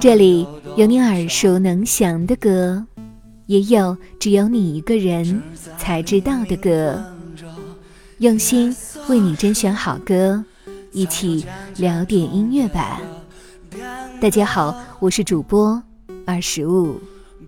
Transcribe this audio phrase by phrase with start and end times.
[0.00, 0.46] 这里
[0.76, 2.84] 有你耳熟能详的歌，
[3.46, 5.42] 也有只有你一个人
[5.76, 7.02] 才知道的歌。
[8.18, 8.74] 用心
[9.08, 10.44] 为你甄选好歌，
[10.92, 11.44] 一起
[11.76, 13.00] 聊点音乐吧。
[14.20, 15.82] 大家好，我是主播
[16.24, 17.00] 二十五。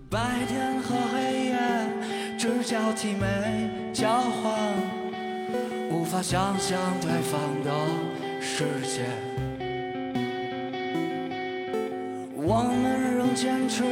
[0.09, 1.57] 白天和黑夜
[2.37, 4.73] 只交替没交换，
[5.91, 7.71] 无法想象对方的
[8.41, 9.34] 世界。
[12.47, 13.83] 我们仍坚持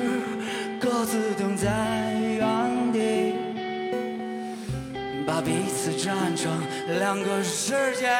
[0.80, 3.34] 各自等在原地，
[5.26, 6.52] 把彼此站成
[7.00, 8.12] 两个世界。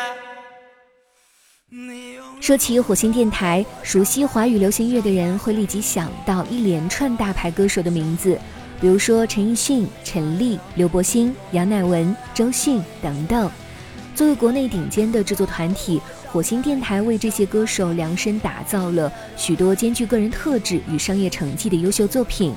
[2.42, 8.36] 说起火星电台，熟悉华语流行乐的人会立即想到一连串大牌歌手的名字，
[8.82, 13.52] 比如说陈奕迅、陈粒、刘柏辛、杨乃文、周迅等等。
[14.16, 16.02] 作为国内顶尖的制作团体，
[16.34, 22.52] 火星电台为这些歌手量身打造了许多兼具个人特质与商业成绩的优秀作品。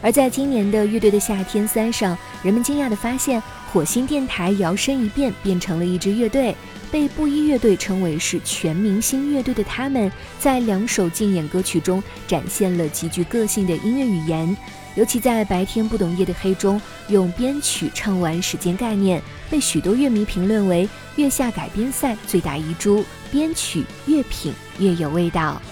[0.00, 6.54] 而在今年的《乐队的夏天三》上，人们惊讶地发现，火星电台摇身一变变成了一支乐队。
[6.92, 10.08] 被布衣乐队称为是全明星乐队的他们，
[10.38, 14.56] 在两首竞演歌曲中展现了极具个性的音乐语言。
[14.98, 23.04] 尤其在《白天不懂夜的黑》中，用编曲唱完时间概念，被许多乐迷评论为月下改编赛最大遗珠。
[23.30, 25.62] 编曲越品越有味道。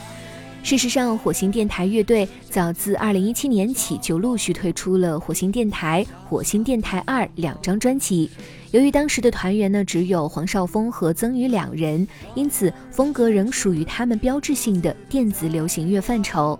[0.62, 8.30] 事实上，火星电台乐队早自2017年起就陆续推出了《火星电台》《火星电台二》两张专辑。
[8.70, 16.56] 由于当时的团员呢只有黄少峰和曾宇两人，因此风格仍属于他们标志性的电子流行乐范畴。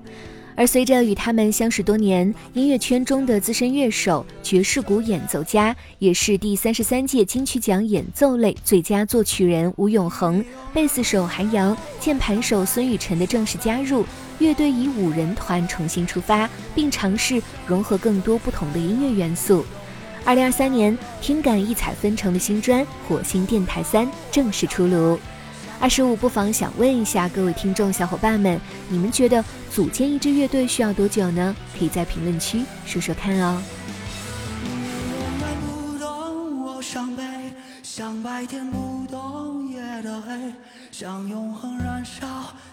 [0.57, 10.43] 而随着与他们相识多年，音乐圈中的资深乐手、爵士鼓演奏家，也是第三十三届金曲奖演奏类最佳作曲人吴永恒、
[10.73, 14.03] 贝斯手韩阳、键盘手孙雨辰的正式加入，
[14.39, 19.63] 乐队以五人团重新出发，并尝试融合更多不同的音乐元素。
[20.25, 25.19] 二零二三年，听感异彩纷呈的新专《火星电台三》正式出炉。
[25.79, 31.55] 二十五不妨想问一下各位听众小伙伴们，你们觉得组建一支乐队需要多久呢？
[31.79, 33.63] 可以在评论区说说看哦。
[37.83, 40.53] 像白天不懂夜的黑，
[40.93, 42.27] 像永恒燃烧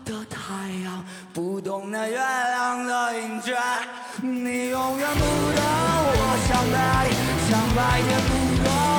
[0.03, 3.55] 的太阳，不懂那月亮的阴缺。
[4.21, 5.63] 你永远不懂
[6.11, 6.75] 我伤悲，
[7.49, 8.31] 像白天不
[8.65, 8.92] 懂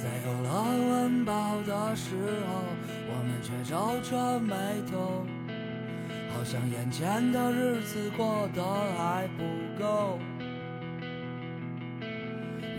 [0.00, 2.14] 在有了温饱的时
[2.46, 2.62] 候，
[3.08, 4.54] 我们却皱着眉
[4.88, 5.26] 头，
[6.32, 8.62] 好像眼前的日子过得
[8.96, 9.42] 还不
[9.82, 10.20] 够。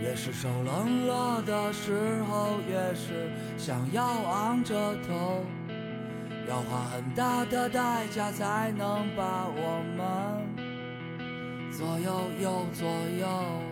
[0.02, 4.74] 越是受冷落的时候，越是想要昂着
[5.06, 5.44] 头，
[6.48, 10.08] 要花很大的代价才能把我们
[11.70, 12.88] 左右又左
[13.20, 13.69] 右。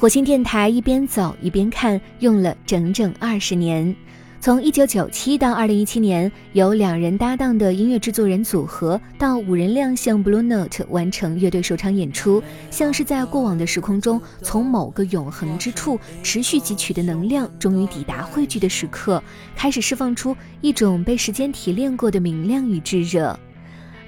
[0.00, 3.94] 火星电台一边走一边看，用了整整二十年。
[4.40, 19.22] 从一九九七到二零一七年，由两人搭档的音乐制作人组合到五人亮相 Blue Note 完成乐队首场演出，像是在过往的时空中，从某个永恒之处持续汲取的能量，终于抵达汇聚的时刻，
[19.54, 23.38] 开始释放出一种被时间提炼过的明亮与炙热。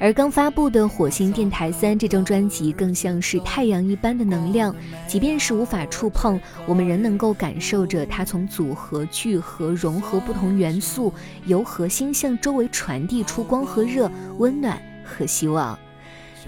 [0.03, 4.75] 而刚发布的《火星电台三》这张专辑，更像是太阳一般的能量，
[5.07, 11.15] 即便是无法触碰，我们仍能够感受着它从组合、聚合、融合不同元素，
[11.47, 15.79] 由核心向周围传递出光和热、温暖和希望。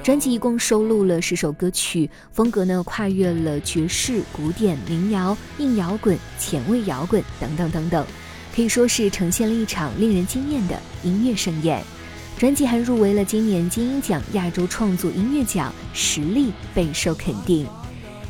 [0.03, 8.05] 专辑一共收录了十首歌曲，风格呢跨越了爵士、古典、民谣、硬摇滚、前卫摇滚等等等等，
[8.53, 11.81] 可以说是呈现了一场令人惊艳的音乐盛宴。
[12.37, 17.67] 专辑还入围了今年金鹰奖亚洲创作音乐奖，实力备受肯定。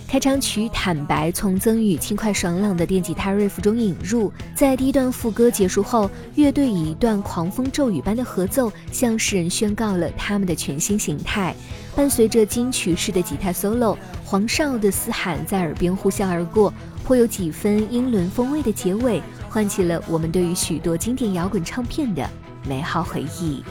[0.06, 11.55] 开场曲《坦白》从曾宇轻快爽朗的电吉他 riff 中引入，在第一段副歌结束后，乐队以一段狂风骤雨般的合奏向世人宣告了他们的全新形态。
[11.97, 16.73] 伴随着金曲式的吉他 solo，黄少的嘶喊在耳边呼啸而过，
[17.03, 22.29] 颇有几分英伦风味的结尾，唤起了我们对于许多经典摇滚唱片的
[22.69, 23.65] 美好回忆。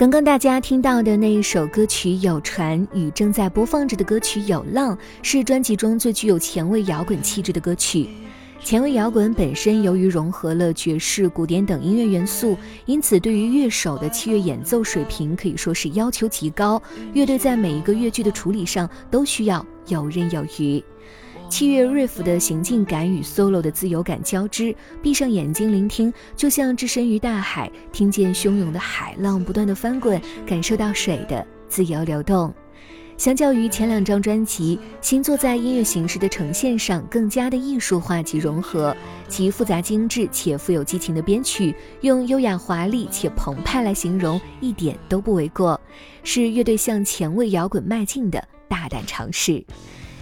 [0.00, 8.08] 刚刚大家听到的那一首歌曲《有船》与正在播放着的歌曲《有浪》，是专辑中最具有前卫摇滚气质的歌曲。
[8.64, 16.82] 前卫摇滚本身由于融合了爵士、古典等音乐元素，因此对于乐手的器乐演奏水平可以说是要求极高。
[17.12, 20.82] 乐队在每一个乐句的处理上都需要游刃有余。
[21.50, 32.54] 器乐 riff 的行进感与 solo 的自由感交织，闭上眼睛聆听，就像置身于大海，听见汹涌的海浪不断的翻滚，感受到水的自由流动。
[33.16, 38.96] 相较于前两张专辑，新作在音乐形式的呈现上更加的艺术化及融合，
[39.28, 45.78] 其复杂精致且富有激情的编曲，用优雅华丽且澎湃来形容一点都不为过，
[46.22, 49.62] 是乐队向前卫摇滚迈进的大胆尝试。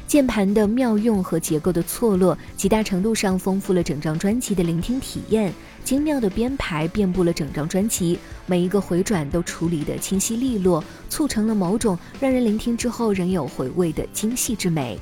[0.09, 5.53] 键盘的妙用和结构的错落，极大程度上丰富了整张专辑的聆听体验。
[5.85, 14.99] 精妙的编排遍布了整张专辑，每一个回转都处理得清晰利落，促成了某种让人聆听之后仍有回味的精细之美。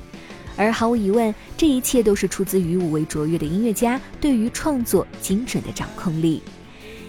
[0.57, 6.43] 而毫无疑问，这一切都是出自于五位卓越的音乐家对于创作精准的掌控力。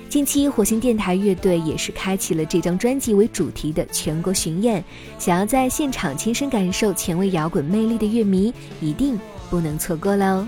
[0.08, 4.82] 近期，火星电台乐队也是开启了这张专辑为主题的全国巡演。
[5.18, 10.46] 想要在现场亲身感受前卫摇滚魅力的乐迷，一定不能错过喽！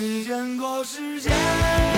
[0.00, 1.97] 没见过世界。